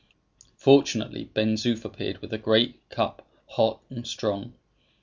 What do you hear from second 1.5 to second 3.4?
Zoof appeared with a great cup,